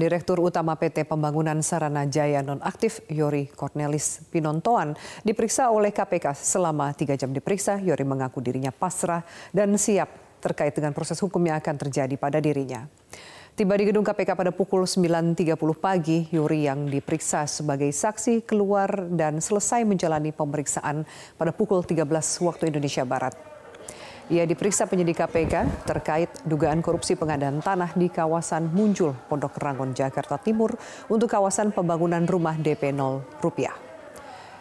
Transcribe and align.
Direktur 0.00 0.40
Utama 0.40 0.80
PT 0.80 1.04
Pembangunan 1.04 1.60
Sarana 1.60 2.08
Jaya 2.08 2.40
Nonaktif 2.40 3.04
Yori 3.12 3.52
Cornelis 3.52 4.24
Pinontoan 4.32 4.96
diperiksa 5.20 5.68
oleh 5.68 5.92
KPK 5.92 6.32
selama 6.32 6.96
tiga 6.96 7.20
jam 7.20 7.36
diperiksa. 7.36 7.76
Yori 7.84 8.08
mengaku 8.08 8.40
dirinya 8.40 8.72
pasrah 8.72 9.20
dan 9.52 9.76
siap 9.76 10.40
terkait 10.40 10.72
dengan 10.72 10.96
proses 10.96 11.20
hukum 11.20 11.44
yang 11.44 11.60
akan 11.60 11.76
terjadi 11.76 12.16
pada 12.16 12.40
dirinya. 12.40 12.88
Tiba 13.52 13.76
di 13.76 13.92
gedung 13.92 14.00
KPK 14.00 14.40
pada 14.40 14.56
pukul 14.56 14.88
9.30 14.88 15.52
pagi, 15.76 16.24
Yuri 16.32 16.64
yang 16.64 16.88
diperiksa 16.88 17.44
sebagai 17.44 17.92
saksi 17.92 18.48
keluar 18.48 19.04
dan 19.12 19.36
selesai 19.36 19.84
menjalani 19.84 20.32
pemeriksaan 20.32 21.04
pada 21.36 21.52
pukul 21.52 21.84
13 21.84 22.08
waktu 22.40 22.72
Indonesia 22.72 23.04
Barat. 23.04 23.49
Ia 24.30 24.46
diperiksa 24.46 24.86
penyidik 24.86 25.18
KPK 25.18 25.82
terkait 25.82 26.30
dugaan 26.46 26.78
korupsi 26.78 27.18
pengadaan 27.18 27.58
tanah 27.58 27.90
di 27.98 28.06
kawasan 28.06 28.70
Muncul, 28.70 29.10
Pondok 29.26 29.58
Rangon, 29.58 29.90
Jakarta 29.90 30.38
Timur 30.38 30.78
untuk 31.10 31.26
kawasan 31.26 31.74
pembangunan 31.74 32.22
rumah 32.22 32.54
DP 32.54 32.94
0 32.94 33.26
rupiah. 33.42 33.74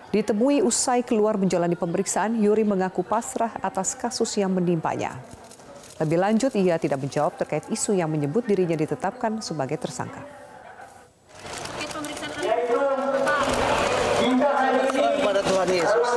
Ditemui 0.10 0.66
usai 0.66 1.06
keluar 1.06 1.38
menjalani 1.38 1.78
pemeriksaan, 1.78 2.42
Yuri 2.42 2.66
mengaku 2.66 3.06
pasrah 3.06 3.54
atas 3.62 3.94
kasus 3.94 4.42
yang 4.42 4.50
menimpanya. 4.50 5.22
Lebih 6.02 6.18
lanjut, 6.18 6.50
ia 6.58 6.82
tidak 6.82 7.06
menjawab 7.06 7.38
terkait 7.38 7.70
isu 7.70 7.94
yang 7.94 8.10
menyebut 8.10 8.50
dirinya 8.50 8.74
ditetapkan 8.74 9.38
sebagai 9.46 9.78
tersangka. 9.78 10.26
Kepada 14.98 15.46
Tuhan 15.46 15.70
Yesus, 15.70 16.10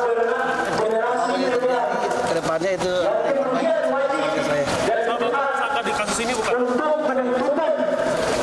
apa 0.73 1.37
yang 1.37 1.53
terjadi 1.53 2.09
ke 2.33 2.33
depannya 2.41 2.71
itu 2.81 2.93
saya. 4.53 4.65
Tersangka 5.21 5.81
di 5.85 5.93
kasus 5.93 6.19
ini 6.23 6.33
bukan? 6.37 6.55
untuk 6.63 6.97
menentukan 7.09 7.73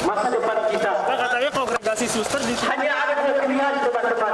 masa 0.05 0.27
depan 0.33 0.57
kita. 0.73 0.91
Pak 1.05 1.15
katanya 1.17 1.49
kongregasi 1.53 2.05
suster 2.09 2.41
di 2.43 2.55
Hanya 2.65 2.91
ada 2.93 3.13
dua 3.21 3.33
pilihan 3.45 3.73
teman-teman. 3.83 4.33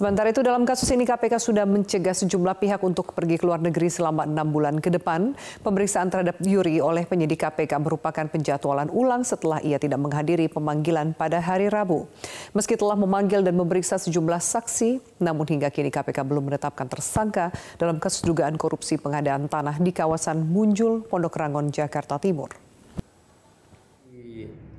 Sementara 0.00 0.32
itu 0.32 0.40
dalam 0.40 0.64
kasus 0.64 0.88
ini 0.96 1.04
KPK 1.04 1.36
sudah 1.36 1.68
mencegah 1.68 2.16
sejumlah 2.16 2.56
pihak 2.56 2.80
untuk 2.80 3.12
pergi 3.12 3.36
ke 3.36 3.44
luar 3.44 3.60
negeri 3.60 3.92
selama 3.92 4.24
enam 4.24 4.48
bulan 4.48 4.80
ke 4.80 4.88
depan. 4.88 5.36
Pemeriksaan 5.60 6.08
terhadap 6.08 6.40
Yuri 6.40 6.80
oleh 6.80 7.04
penyidik 7.04 7.44
KPK 7.44 7.76
merupakan 7.76 8.24
penjadwalan 8.24 8.88
ulang 8.88 9.28
setelah 9.28 9.60
ia 9.60 9.76
tidak 9.76 10.00
menghadiri 10.00 10.48
pemanggilan 10.48 11.12
pada 11.12 11.44
hari 11.44 11.68
Rabu. 11.68 12.08
Meski 12.56 12.80
telah 12.80 12.96
memanggil 12.96 13.44
dan 13.44 13.52
memeriksa 13.52 14.00
sejumlah 14.00 14.40
saksi, 14.40 15.20
namun 15.20 15.44
hingga 15.44 15.68
kini 15.68 15.92
KPK 15.92 16.24
belum 16.24 16.48
menetapkan 16.48 16.88
tersangka 16.88 17.52
dalam 17.76 18.00
kasus 18.00 18.24
dugaan 18.24 18.56
korupsi 18.56 18.96
pengadaan 18.96 19.52
tanah 19.52 19.84
di 19.84 19.92
kawasan 19.92 20.48
Munjul, 20.48 21.04
Pondok 21.12 21.36
Rangon, 21.36 21.68
Jakarta 21.68 22.16
Timur. 22.16 22.48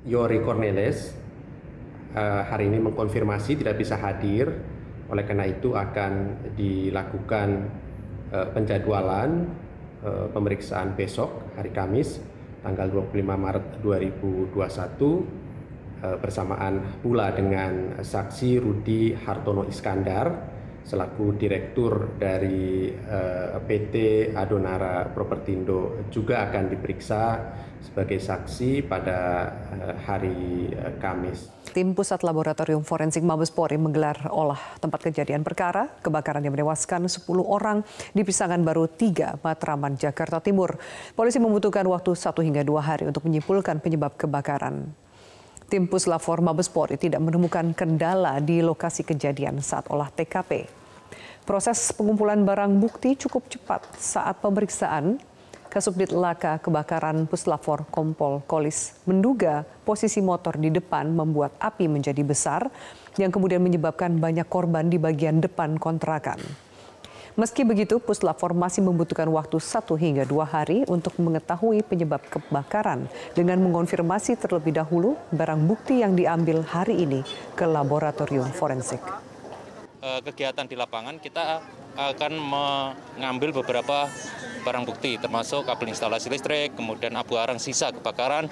Yori 0.02 0.42
Cornelis 0.42 1.14
uh, 2.10 2.42
hari 2.42 2.66
ini 2.66 2.82
mengkonfirmasi 2.82 3.62
tidak 3.62 3.78
bisa 3.78 3.94
hadir, 3.94 4.71
oleh 5.12 5.28
karena 5.28 5.44
itu 5.44 5.76
akan 5.76 6.12
dilakukan 6.56 7.68
uh, 8.32 8.48
penjadwalan 8.56 9.44
uh, 10.00 10.26
pemeriksaan 10.32 10.96
besok 10.96 11.52
hari 11.52 11.68
Kamis 11.68 12.24
tanggal 12.64 12.88
25 12.88 13.20
Maret 13.20 13.66
2021 13.84 14.56
uh, 14.56 15.20
bersamaan 16.16 16.80
pula 17.04 17.28
dengan 17.36 18.00
saksi 18.00 18.56
Rudi 18.56 19.12
Hartono 19.12 19.68
Iskandar 19.68 20.51
selaku 20.82 21.38
direktur 21.38 22.18
dari 22.18 22.90
uh, 22.90 23.58
PT 23.62 24.28
Adonara 24.34 25.06
Propertindo 25.10 26.06
juga 26.10 26.50
akan 26.50 26.64
diperiksa 26.70 27.22
sebagai 27.82 28.18
saksi 28.22 28.86
pada 28.86 29.50
uh, 29.74 29.94
hari 30.06 30.70
uh, 30.74 30.94
Kamis. 30.98 31.50
Tim 31.72 31.96
Pusat 31.96 32.28
Laboratorium 32.28 32.84
Forensik 32.84 33.24
Mabes 33.24 33.48
Polri 33.48 33.80
menggelar 33.80 34.28
olah 34.28 34.60
tempat 34.76 35.08
kejadian 35.08 35.40
perkara 35.40 35.88
kebakaran 36.04 36.44
yang 36.44 36.52
menewaskan 36.52 37.08
10 37.08 37.24
orang 37.40 37.80
di 38.12 38.20
Pisangan 38.26 38.60
Baru 38.60 38.84
3, 38.84 39.40
Matraman, 39.40 39.96
Jakarta 39.96 40.44
Timur. 40.44 40.76
Polisi 41.16 41.40
membutuhkan 41.40 41.88
waktu 41.88 42.12
1 42.12 42.44
hingga 42.44 42.62
2 42.66 42.76
hari 42.82 43.04
untuk 43.08 43.24
menyimpulkan 43.24 43.80
penyebab 43.80 44.20
kebakaran. 44.20 44.92
Tim 45.72 45.88
Puslafor 45.88 46.44
Mabes 46.44 46.68
Polri 46.68 47.00
tidak 47.00 47.24
menemukan 47.24 47.72
kendala 47.72 48.36
di 48.44 48.60
lokasi 48.60 49.08
kejadian 49.08 49.64
saat 49.64 49.88
olah 49.88 50.12
TKP. 50.12 50.81
Proses 51.42 51.90
pengumpulan 51.90 52.38
barang 52.46 52.78
bukti 52.78 53.18
cukup 53.18 53.50
cepat 53.50 53.82
saat 53.98 54.38
pemeriksaan 54.38 55.18
Kasubdit 55.66 56.14
Laka 56.14 56.62
Kebakaran 56.62 57.26
Puslafor 57.26 57.82
Kompol 57.90 58.46
Kolis 58.46 58.94
menduga 59.10 59.66
posisi 59.82 60.22
motor 60.22 60.54
di 60.54 60.70
depan 60.70 61.10
membuat 61.10 61.58
api 61.58 61.90
menjadi 61.90 62.22
besar 62.22 62.70
yang 63.18 63.34
kemudian 63.34 63.58
menyebabkan 63.58 64.22
banyak 64.22 64.46
korban 64.46 64.86
di 64.86 65.02
bagian 65.02 65.42
depan 65.42 65.82
kontrakan. 65.82 66.38
Meski 67.34 67.66
begitu, 67.66 67.98
Puslafor 67.98 68.54
masih 68.54 68.86
membutuhkan 68.86 69.26
waktu 69.26 69.58
satu 69.58 69.98
hingga 69.98 70.22
dua 70.22 70.46
hari 70.46 70.86
untuk 70.86 71.18
mengetahui 71.18 71.82
penyebab 71.82 72.22
kebakaran 72.30 73.10
dengan 73.34 73.58
mengonfirmasi 73.66 74.38
terlebih 74.38 74.78
dahulu 74.78 75.18
barang 75.34 75.64
bukti 75.66 76.06
yang 76.06 76.14
diambil 76.14 76.62
hari 76.62 77.02
ini 77.02 77.26
ke 77.58 77.66
laboratorium 77.66 78.46
forensik. 78.54 79.31
Kegiatan 80.02 80.66
di 80.66 80.74
lapangan 80.74 81.22
kita 81.22 81.62
akan 81.94 82.32
mengambil 82.34 83.62
beberapa 83.62 84.10
barang 84.66 84.82
bukti 84.82 85.14
termasuk 85.14 85.62
kabel 85.62 85.94
instalasi 85.94 86.26
listrik, 86.26 86.74
kemudian 86.74 87.14
abu 87.14 87.38
arang 87.38 87.62
sisa 87.62 87.94
kebakaran 87.94 88.50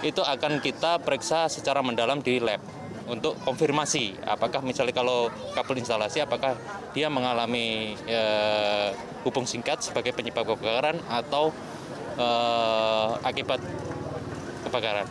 itu 0.00 0.24
akan 0.24 0.56
kita 0.64 0.96
periksa 1.04 1.52
secara 1.52 1.84
mendalam 1.84 2.24
di 2.24 2.40
lab 2.40 2.64
untuk 3.12 3.36
konfirmasi 3.44 4.24
apakah 4.24 4.64
misalnya 4.64 4.96
kalau 4.96 5.28
kabel 5.52 5.84
instalasi 5.84 6.24
apakah 6.24 6.56
dia 6.96 7.12
mengalami 7.12 7.92
eh, 8.08 8.96
hubung 9.20 9.44
singkat 9.44 9.84
sebagai 9.84 10.16
penyebab 10.16 10.48
kebakaran 10.48 10.96
atau 11.12 11.52
eh, 12.16 13.08
akibat 13.20 13.60
kebakaran. 14.64 15.04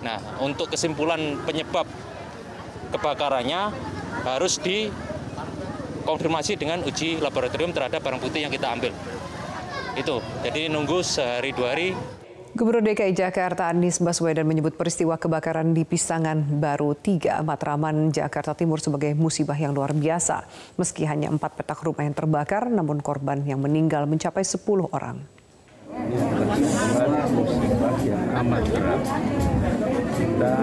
Nah, 0.00 0.16
untuk 0.40 0.72
kesimpulan 0.72 1.36
penyebab 1.44 1.84
kebakarannya 2.88 3.68
harus 4.24 4.56
dikonfirmasi 6.06 6.54
dengan 6.54 6.86
uji 6.86 7.18
laboratorium 7.18 7.74
terhadap 7.74 7.98
barang 7.98 8.22
bukti 8.22 8.46
yang 8.46 8.54
kita 8.54 8.70
ambil. 8.70 8.94
Itu, 9.98 10.22
jadi 10.46 10.70
nunggu 10.70 11.02
sehari 11.02 11.50
dua 11.50 11.74
hari 11.74 11.90
Gubernur 12.56 12.88
DKI 12.88 13.12
Jakarta 13.12 13.68
Anies 13.68 14.00
Baswedan 14.00 14.48
menyebut 14.48 14.80
peristiwa 14.80 15.20
kebakaran 15.20 15.76
di 15.76 15.84
Pisangan 15.84 16.40
Baru 16.40 16.96
3 16.96 17.44
Matraman, 17.44 18.08
Jakarta 18.08 18.56
Timur 18.56 18.80
sebagai 18.80 19.12
musibah 19.12 19.60
yang 19.60 19.76
luar 19.76 19.92
biasa. 19.92 20.48
Meski 20.80 21.04
hanya 21.04 21.28
empat 21.28 21.52
petak 21.52 21.84
rumah 21.84 22.08
yang 22.08 22.16
terbakar, 22.16 22.72
namun 22.72 23.04
korban 23.04 23.44
yang 23.44 23.60
meninggal 23.60 24.08
mencapai 24.08 24.40
10 24.40 24.88
orang. 24.88 25.20
Ini 25.92 26.16
musibah 27.36 27.96
yang 28.00 28.24
amat 28.40 28.62
berat. 28.72 29.00
Kita 30.16 30.54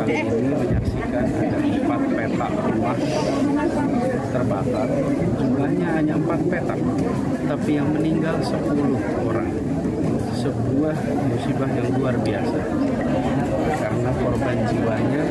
kali 0.00 0.16
ini 0.16 0.52
menyaksikan 0.56 1.26
ada 1.28 1.56
empat 1.60 2.00
petak 2.16 2.52
rumah 2.64 2.96
terbakar. 4.32 4.88
Jumlahnya 5.36 5.88
hanya 6.00 6.14
empat 6.16 6.40
petak, 6.48 6.80
tapi 7.44 7.70
yang 7.76 7.88
meninggal 7.92 8.36
10 8.40 9.28
orang 9.28 9.50
sebuah 10.40 10.96
musibah 11.28 11.68
yang 11.68 11.88
luar 12.00 12.16
biasa 12.16 12.60
karena 13.76 14.10
korban 14.24 14.56
jiwanya 14.72 15.22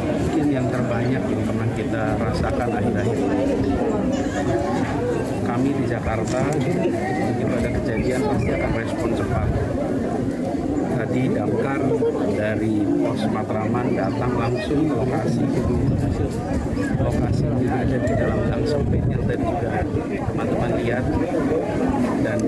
mungkin 0.00 0.46
yang 0.48 0.66
terbanyak 0.72 1.22
yang 1.28 1.42
pernah 1.44 1.68
kita 1.76 2.02
rasakan 2.16 2.68
akhir-akhir 2.72 3.18
ini. 3.20 3.72
Kami 5.44 5.68
di 5.76 5.84
Jakarta 5.84 6.40
begitu 6.56 7.52
ada 7.52 7.68
kejadian 7.68 8.20
pasti 8.32 8.50
akan 8.56 8.70
respon 8.80 9.10
cepat. 9.12 9.48
Tadi 11.10 11.26
damkar 11.26 11.82
dari 12.38 12.86
pos 12.86 13.26
Matraman 13.34 13.98
datang 13.98 14.30
langsung 14.30 14.86
ke 14.86 14.94
lokasi. 14.94 15.42
Lokasinya 17.02 17.70
ada 17.82 17.96
di 17.98 18.12
dalam 18.14 18.40
gang 18.46 18.62
sempit 18.62 19.02
yang 19.10 19.24
tadi 19.26 19.42
juga 19.42 19.82
teman-teman 20.06 20.70
lihat 20.78 21.04
dan 22.22 22.38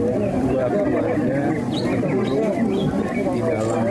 dua 0.46 0.66
keluarga 0.78 1.40
terkurung 1.74 2.54
di 3.34 3.40
dalam 3.42 3.84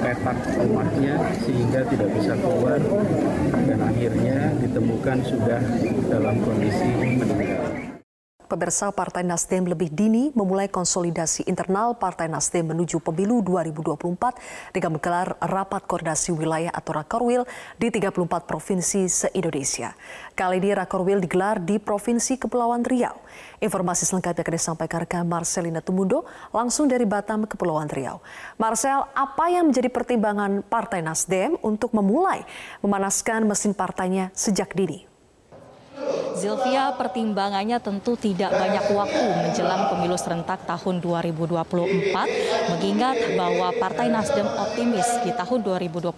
petak 0.00 0.38
rumahnya 0.56 1.14
sehingga 1.44 1.80
tidak 1.84 2.10
bisa 2.16 2.32
keluar 2.40 2.80
dan 3.60 3.78
akhirnya 3.84 4.56
ditemukan 4.56 5.18
sudah 5.20 5.60
dalam 6.08 6.40
kondisi 6.40 6.88
meninggal. 6.96 7.75
Pemirsa 8.46 8.94
Partai 8.94 9.26
Nasdem 9.26 9.66
lebih 9.66 9.90
dini 9.90 10.30
memulai 10.30 10.70
konsolidasi 10.70 11.50
internal 11.50 11.98
Partai 11.98 12.30
Nasdem 12.30 12.70
menuju 12.70 13.02
pemilu 13.02 13.42
2024 13.42 14.70
dengan 14.70 14.94
menggelar 14.94 15.34
rapat 15.42 15.82
koordinasi 15.82 16.30
wilayah 16.30 16.70
atau 16.70 16.94
Rakorwil 16.94 17.42
di 17.74 17.90
34 17.90 18.46
provinsi 18.46 19.10
se-Indonesia. 19.10 19.98
Kali 20.38 20.62
ini 20.62 20.70
Rakorwil 20.78 21.18
digelar 21.18 21.58
di 21.58 21.82
Provinsi 21.82 22.38
Kepulauan 22.38 22.86
Riau. 22.86 23.18
Informasi 23.58 24.06
selengkapnya 24.06 24.46
akan 24.46 24.54
disampaikan 24.54 24.98
rekan 25.02 25.26
Marcelina 25.26 25.82
Tumundo 25.82 26.22
langsung 26.54 26.86
dari 26.86 27.02
Batam, 27.02 27.50
Kepulauan 27.50 27.90
Riau. 27.90 28.22
Marcel, 28.62 29.10
apa 29.10 29.50
yang 29.50 29.74
menjadi 29.74 29.90
pertimbangan 29.90 30.62
Partai 30.62 31.02
Nasdem 31.02 31.58
untuk 31.66 31.90
memulai 31.98 32.46
memanaskan 32.78 33.42
mesin 33.42 33.74
partainya 33.74 34.30
sejak 34.38 34.70
dini? 34.70 35.15
Zilvia 36.36 36.92
pertimbangannya 36.92 37.80
tentu 37.80 38.12
tidak 38.12 38.52
banyak 38.52 38.92
waktu 38.92 39.24
menjelang 39.40 39.88
pemilu 39.88 40.20
serentak 40.20 40.68
tahun 40.68 41.00
2024 41.00 41.72
mengingat 42.76 43.16
bahwa 43.40 43.72
Partai 43.80 44.12
Nasdem 44.12 44.44
optimis 44.44 45.08
di 45.24 45.32
tahun 45.32 45.64
2024 45.64 46.12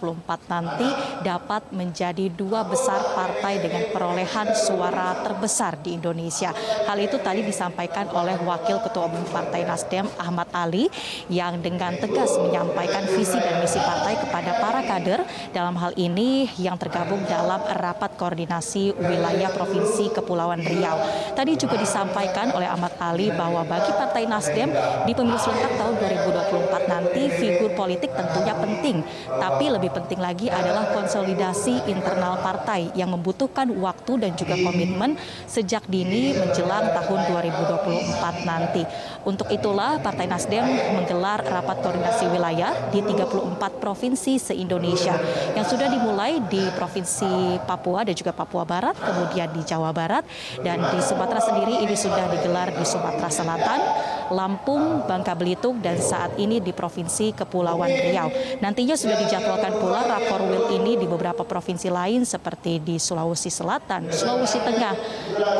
nanti 0.51 0.89
dapat 1.23 1.71
menjadi 1.71 2.35
dua 2.35 2.67
besar 2.67 2.99
partai 3.15 3.63
dengan 3.63 3.87
perolehan 3.95 4.59
suara 4.59 5.23
terbesar 5.23 5.79
di 5.87 5.95
Indonesia. 5.95 6.51
Hal 6.91 6.99
itu 6.99 7.23
tadi 7.23 7.47
disampaikan 7.47 8.11
oleh 8.11 8.35
Wakil 8.43 8.83
Ketua 8.83 9.07
Umum 9.07 9.23
Partai 9.31 9.63
Nasdem 9.63 10.11
Ahmad 10.19 10.51
Ali 10.51 10.91
yang 11.31 11.63
dengan 11.63 11.95
tegas 11.95 12.35
menyampaikan 12.43 13.07
visi 13.07 13.39
dan 13.39 13.63
misi 13.63 13.79
partai 13.79 14.19
kepada 14.19 14.51
para 14.59 14.83
kader 14.83 15.23
dalam 15.55 15.79
hal 15.79 15.95
ini 15.95 16.51
yang 16.59 16.75
tergabung 16.75 17.23
dalam 17.31 17.63
rapat 17.63 18.19
koordinasi 18.19 18.99
wilayah 18.99 19.47
provinsi 19.55 19.68
Kepulauan 20.09 20.61
Riau. 20.65 20.99
Tadi 21.37 21.55
juga 21.55 21.79
disampaikan 21.79 22.51
oleh 22.57 22.67
Ahmad 22.67 22.93
Ali 22.99 23.31
bahwa 23.31 23.63
bagi 23.63 23.93
Partai 23.95 24.27
Nasdem 24.27 24.73
di 25.07 25.13
pemilu 25.15 25.39
serentak 25.39 25.79
tahun 25.79 25.95
2024 26.03 26.91
nanti 26.91 27.23
figur 27.39 27.71
politik 27.79 28.11
tentunya 28.13 28.55
penting, 28.57 29.05
tapi 29.39 29.71
lebih 29.71 29.95
penting 29.95 30.19
lagi 30.19 30.51
adalah 30.51 30.91
konsolidasi 30.93 31.87
internal 31.87 32.41
partai 32.43 32.91
yang 32.99 33.15
membutuhkan 33.15 33.71
waktu 33.79 34.13
dan 34.19 34.33
juga 34.35 34.59
komitmen 34.59 35.15
sejak 35.47 35.87
dini 35.87 36.35
menjelang 36.35 36.91
tahun 36.93 37.21
2024 37.31 38.49
nanti. 38.49 38.83
Untuk 39.27 39.51
itulah 39.51 39.99
Partai 39.99 40.31
Nasdem 40.31 40.63
menggelar 40.95 41.43
rapat 41.43 41.83
koordinasi 41.83 42.31
wilayah 42.31 42.71
di 42.95 43.03
34 43.03 43.83
provinsi 43.83 44.39
se-Indonesia 44.39 45.15
yang 45.59 45.67
sudah 45.67 45.91
dimulai 45.91 46.39
di 46.47 46.63
Provinsi 46.79 47.59
Papua 47.67 48.07
dan 48.07 48.15
juga 48.15 48.31
Papua 48.31 48.63
Barat, 48.63 48.95
kemudian 48.95 49.51
di 49.51 49.63
Jawa 49.67 49.91
Barat 49.91 50.23
dan 50.63 50.79
di 50.81 50.99
Sumatera 51.03 51.43
sendiri 51.43 51.83
ini 51.83 51.95
sudah 51.99 52.31
digelar 52.31 52.71
di 52.71 52.85
Sumatera 52.87 53.31
Selatan, 53.31 53.81
Lampung, 54.31 55.05
Bangka 55.05 55.33
Belitung 55.35 55.81
dan 55.81 55.97
saat 55.99 56.37
ini 56.37 56.61
di 56.61 56.73
Provinsi 56.73 57.33
Kepulauan 57.33 57.91
Riau. 57.91 58.29
Nantinya 58.61 58.95
sudah 58.95 59.17
dijadwalkan 59.21 59.77
pula 59.81 60.05
Rakorwil 60.05 60.75
ini 60.81 61.01
di 61.01 61.07
beberapa 61.09 61.45
provinsi 61.45 61.89
lain 61.89 62.23
seperti 62.25 62.81
di 62.83 62.97
Sulawesi 63.01 63.49
Selatan, 63.49 64.13
Sulawesi 64.13 64.61
Tengah, 64.61 64.95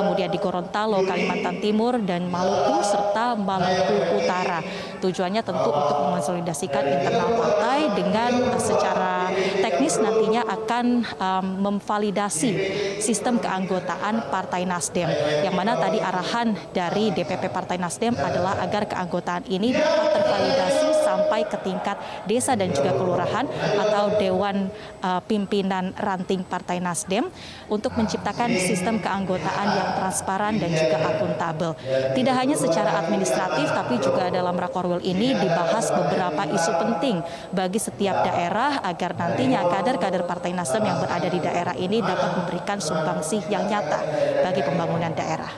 kemudian 0.01 0.29
di 0.29 0.39
Gorontalo, 0.41 1.05
Kalimantan 1.05 1.61
Timur 1.61 2.01
dan 2.03 2.29
Maluku 2.29 2.85
serta 2.85 3.35
Maluku 3.37 4.21
Utara. 4.21 4.61
Tujuannya 4.99 5.43
tentu 5.47 5.71
untuk 5.71 5.97
mengonsolidasikan 6.11 6.83
internal 6.83 7.31
partai 7.39 7.81
dengan 7.95 8.33
secara 8.59 9.31
teknis 9.63 9.97
nantinya 10.03 10.43
akan 10.45 10.87
um, 11.17 11.47
memvalidasi 11.71 12.51
sistem 12.99 13.39
keanggotaan 13.39 14.27
Partai 14.29 14.67
Nasdem. 14.67 15.09
Yang 15.47 15.55
mana 15.55 15.79
tadi 15.79 15.99
arahan 16.03 16.59
dari 16.75 17.15
DPP 17.15 17.49
Partai 17.55 17.79
Nasdem 17.79 18.19
adalah 18.19 18.59
agar 18.59 18.91
keanggotaan 18.91 19.47
ini 19.47 19.71
dapat 19.71 20.09
tervalidasi 20.19 20.98
sampai 21.19 21.43
ke 21.51 21.59
tingkat 21.67 21.99
desa 22.31 22.55
dan 22.55 22.71
juga 22.71 22.95
kelurahan 22.95 23.45
atau 23.75 24.15
Dewan 24.17 24.71
uh, 25.03 25.19
Pimpinan 25.27 25.91
Ranting 25.99 26.47
Partai 26.47 26.79
Nasdem 26.79 27.27
untuk 27.67 27.99
menciptakan 27.99 28.55
sistem 28.55 29.03
keanggotaan 29.03 29.69
yang 29.75 29.91
transparan 29.99 30.55
dan 30.63 30.71
juga 30.71 30.97
akuntabel. 31.03 31.75
Tidak 32.15 32.35
hanya 32.39 32.55
secara 32.55 33.03
administratif 33.03 33.67
tapi 33.75 33.99
juga 33.99 34.31
dalam 34.31 34.55
Rakorwil 34.55 35.03
ini 35.03 35.35
dibahas 35.35 35.91
beberapa 35.91 36.47
isu 36.49 36.73
penting 36.79 37.21
bagi 37.51 37.83
setiap 37.83 38.23
daerah 38.23 38.81
agar 38.87 39.19
nantinya 39.19 39.67
kader-kader 39.67 40.23
Partai 40.25 40.55
Nasdem 40.55 40.87
yang 40.87 41.03
berada 41.03 41.29
di 41.29 41.41
daerah 41.43 41.75
ini 41.75 41.99
dapat 41.99 42.39
memberikan 42.39 42.79
sumbangsih 42.79 43.43
yang 43.51 43.67
nyata 43.67 44.01
bagi 44.47 44.63
pembangunan 44.63 45.13
daerah. 45.13 45.53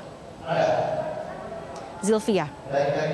Zilvia. 2.00 2.48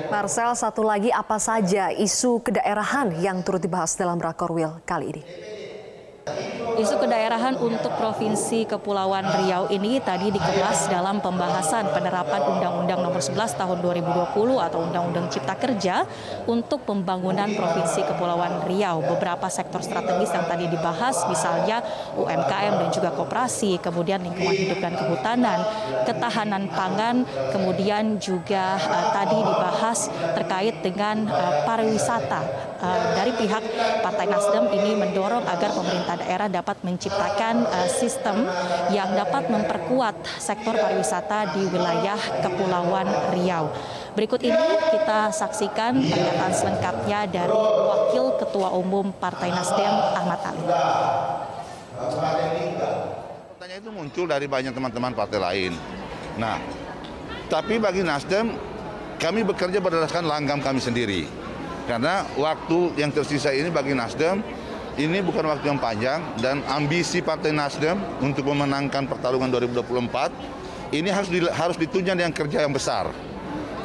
Marcel, 0.07 0.55
satu 0.55 0.81
lagi 0.83 1.11
apa 1.11 1.37
saja 1.37 1.91
isu 1.91 2.39
kedaerahan 2.43 3.19
yang 3.19 3.43
turut 3.43 3.59
dibahas 3.59 3.95
dalam 3.99 4.15
Rakorwil 4.19 4.79
kali 4.87 5.15
ini? 5.15 5.23
Isu 6.77 7.01
kedaerahan 7.01 7.57
untuk 7.57 7.89
Provinsi 7.97 8.61
Kepulauan 8.69 9.25
Riau 9.25 9.65
ini 9.73 9.97
tadi 9.97 10.29
dikemas 10.29 10.85
dalam 10.85 11.17
pembahasan 11.17 11.89
penerapan 11.89 12.37
Undang-Undang 12.53 13.01
Nomor 13.01 13.17
11 13.17 13.57
Tahun 13.57 13.77
2020 13.81 14.37
atau 14.61 14.85
Undang-Undang 14.85 15.25
Cipta 15.33 15.57
Kerja 15.57 16.05
untuk 16.45 16.85
pembangunan 16.85 17.49
Provinsi 17.57 18.05
Kepulauan 18.05 18.61
Riau. 18.69 19.01
Beberapa 19.01 19.49
sektor 19.49 19.81
strategis 19.81 20.29
yang 20.29 20.45
tadi 20.45 20.69
dibahas 20.69 21.25
misalnya 21.25 21.81
UMKM 22.13 22.73
dan 22.77 22.89
juga 22.93 23.09
koperasi, 23.09 23.81
kemudian 23.81 24.21
lingkungan 24.21 24.53
hidup 24.53 24.77
dan 24.77 24.93
kehutanan, 24.93 25.59
ketahanan 26.05 26.69
pangan, 26.69 27.25
kemudian 27.57 28.21
juga 28.21 28.77
uh, 28.77 29.17
tadi 29.17 29.39
dibahas 29.41 30.13
terkait 30.37 30.77
dengan 30.85 31.25
uh, 31.25 31.65
pariwisata. 31.65 32.69
Uh, 32.77 33.17
dari 33.17 33.33
pihak 33.33 33.65
Partai 34.05 34.29
Nasdem 34.29 34.69
ini 34.69 34.93
mendorong 34.93 35.41
agar 35.49 35.73
pemerintah 35.73 36.13
daerah 36.13 36.45
dapat 36.45 36.66
menciptakan 36.83 37.63
uh, 37.63 37.87
sistem 37.87 38.43
yang 38.91 39.15
dapat 39.15 39.47
memperkuat 39.47 40.19
sektor 40.35 40.75
pariwisata 40.75 41.55
di 41.55 41.63
wilayah 41.71 42.19
Kepulauan 42.43 43.07
Riau. 43.31 43.71
Berikut 44.11 44.41
ini 44.43 44.65
kita 44.91 45.29
saksikan 45.31 45.95
pernyataan 46.01 46.49
selengkapnya 46.51 47.19
dari 47.29 47.53
Wakil 47.53 48.25
Ketua 48.41 48.73
Umum 48.75 49.13
Partai 49.15 49.53
Nasdem 49.53 49.93
Ahmad 50.17 50.41
Ali. 50.43 50.65
Pertanyaan 53.55 53.81
itu 53.85 53.91
muncul 53.93 54.25
dari 54.25 54.49
banyak 54.49 54.73
teman-teman 54.73 55.13
partai 55.13 55.39
lain. 55.39 55.71
Nah, 56.41 56.57
tapi 57.47 57.77
bagi 57.77 58.01
Nasdem 58.01 58.57
kami 59.21 59.45
bekerja 59.45 59.77
berdasarkan 59.77 60.25
langgam 60.25 60.59
kami 60.65 60.81
sendiri. 60.81 61.29
Karena 61.87 62.27
waktu 62.35 62.99
yang 62.99 63.15
tersisa 63.15 63.55
ini 63.55 63.71
bagi 63.71 63.95
Nasdem 63.95 64.43
ini 64.97 65.21
bukan 65.21 65.45
waktu 65.45 65.69
yang 65.69 65.77
panjang 65.77 66.19
dan 66.41 66.65
ambisi 66.65 67.21
Partai 67.21 67.53
Nasdem 67.53 68.01
untuk 68.17 68.49
memenangkan 68.49 69.05
pertarungan 69.05 69.45
2024 69.53 70.89
ini 70.89 71.13
harus 71.13 71.29
di, 71.29 71.45
harus 71.45 71.77
ditunjang 71.77 72.17
dengan 72.17 72.33
kerja 72.33 72.65
yang 72.65 72.73
besar. 72.73 73.13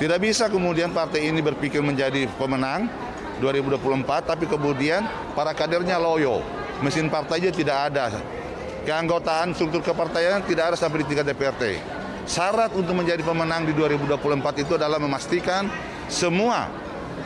Tidak 0.01 0.19
bisa 0.19 0.49
kemudian 0.49 0.89
partai 0.91 1.29
ini 1.29 1.45
berpikir 1.45 1.85
menjadi 1.85 2.25
pemenang 2.41 2.89
2024 3.45 4.25
tapi 4.25 4.49
kemudian 4.49 5.05
para 5.37 5.53
kadernya 5.53 6.01
loyo. 6.01 6.41
Mesin 6.81 7.13
partainya 7.13 7.53
tidak 7.53 7.93
ada. 7.93 8.09
Keanggotaan 8.83 9.55
struktur 9.55 9.85
kepartaian 9.85 10.43
tidak 10.43 10.75
ada 10.75 10.77
sampai 10.81 11.05
di 11.05 11.13
tingkat 11.13 11.29
DPRT. 11.29 11.79
Syarat 12.25 12.73
untuk 12.73 12.97
menjadi 12.97 13.21
pemenang 13.21 13.69
di 13.69 13.77
2024 13.77 14.65
itu 14.65 14.81
adalah 14.81 14.97
memastikan 14.97 15.69
semua 16.09 16.73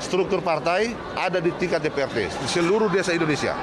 struktur 0.00 0.45
partai 0.45 0.93
ada 1.17 1.41
di 1.41 1.53
tingkat 1.57 1.81
DPRT 1.85 2.33
di 2.43 2.49
seluruh 2.49 2.88
desa 2.93 3.12
Indonesia. 3.17 3.57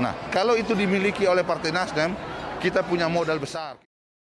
Nah, 0.00 0.16
kalau 0.32 0.56
itu 0.56 0.72
dimiliki 0.72 1.28
oleh 1.28 1.44
Partai 1.44 1.70
Nasdem, 1.74 2.16
kita 2.56 2.80
punya 2.80 3.04
modal 3.04 3.36
besar. 3.36 3.76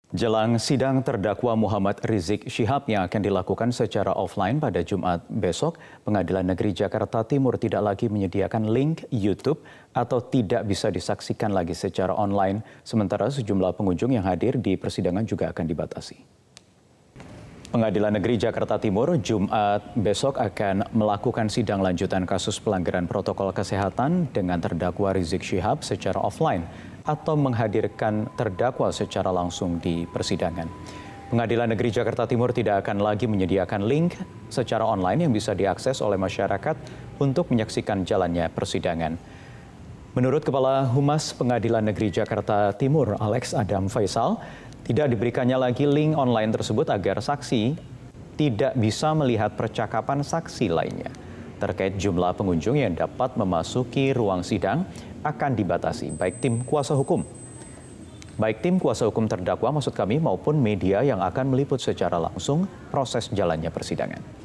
Jelang 0.08 0.56
sidang 0.56 1.04
terdakwa 1.04 1.52
Muhammad 1.52 2.00
Rizik 2.00 2.48
Syihab 2.48 2.88
yang 2.88 3.04
akan 3.04 3.20
dilakukan 3.20 3.76
secara 3.76 4.16
offline 4.16 4.56
pada 4.56 4.80
Jumat 4.80 5.20
besok, 5.28 5.76
Pengadilan 6.08 6.48
Negeri 6.48 6.72
Jakarta 6.72 7.28
Timur 7.28 7.60
tidak 7.60 7.84
lagi 7.84 8.08
menyediakan 8.08 8.72
link 8.72 9.04
YouTube 9.12 9.60
atau 9.92 10.24
tidak 10.24 10.64
bisa 10.64 10.88
disaksikan 10.88 11.52
lagi 11.52 11.76
secara 11.76 12.16
online, 12.16 12.64
sementara 12.88 13.28
sejumlah 13.28 13.76
pengunjung 13.76 14.16
yang 14.16 14.24
hadir 14.24 14.56
di 14.56 14.80
persidangan 14.80 15.28
juga 15.28 15.52
akan 15.52 15.68
dibatasi. 15.68 16.37
Pengadilan 17.68 18.16
Negeri 18.16 18.40
Jakarta 18.40 18.80
Timur 18.80 19.20
Jumat 19.20 19.92
besok 19.92 20.40
akan 20.40 20.88
melakukan 20.96 21.52
sidang 21.52 21.84
lanjutan 21.84 22.24
kasus 22.24 22.56
pelanggaran 22.56 23.04
protokol 23.04 23.52
kesehatan 23.52 24.32
dengan 24.32 24.56
terdakwa 24.56 25.12
Rizik 25.12 25.44
Syihab 25.44 25.84
secara 25.84 26.16
offline 26.16 26.64
atau 27.04 27.36
menghadirkan 27.36 28.32
terdakwa 28.40 28.88
secara 28.88 29.28
langsung 29.28 29.76
di 29.84 30.08
persidangan. 30.08 30.64
Pengadilan 31.28 31.76
Negeri 31.76 31.92
Jakarta 31.92 32.24
Timur 32.24 32.56
tidak 32.56 32.88
akan 32.88 33.04
lagi 33.04 33.28
menyediakan 33.28 33.84
link 33.84 34.16
secara 34.48 34.88
online 34.88 35.28
yang 35.28 35.32
bisa 35.36 35.52
diakses 35.52 36.00
oleh 36.00 36.16
masyarakat 36.16 36.72
untuk 37.20 37.52
menyaksikan 37.52 38.00
jalannya 38.08 38.48
persidangan. 38.48 39.20
Menurut 40.16 40.40
Kepala 40.40 40.88
Humas 40.88 41.36
Pengadilan 41.36 41.84
Negeri 41.84 42.08
Jakarta 42.08 42.72
Timur, 42.72 43.12
Alex 43.20 43.52
Adam 43.52 43.92
Faisal, 43.92 44.40
tidak 44.84 45.10
diberikannya 45.14 45.56
lagi 45.58 45.88
link 45.88 46.14
online 46.14 46.52
tersebut 46.54 46.90
agar 46.92 47.18
saksi 47.18 47.74
tidak 48.38 48.76
bisa 48.78 49.14
melihat 49.16 49.56
percakapan 49.58 50.22
saksi 50.22 50.70
lainnya. 50.70 51.10
Terkait 51.58 51.98
jumlah 51.98 52.38
pengunjung 52.38 52.78
yang 52.78 52.94
dapat 52.94 53.34
memasuki 53.34 54.14
ruang 54.14 54.46
sidang 54.46 54.86
akan 55.26 55.58
dibatasi, 55.58 56.14
baik 56.14 56.38
tim 56.38 56.62
kuasa 56.62 56.94
hukum 56.94 57.26
baik 58.38 58.62
tim 58.62 58.78
kuasa 58.78 59.10
hukum 59.10 59.26
terdakwa 59.26 59.74
maksud 59.74 59.92
kami 59.98 60.22
maupun 60.22 60.62
media 60.62 61.02
yang 61.02 61.18
akan 61.18 61.50
meliput 61.50 61.82
secara 61.82 62.22
langsung 62.22 62.70
proses 62.94 63.26
jalannya 63.34 63.68
persidangan. 63.68 64.37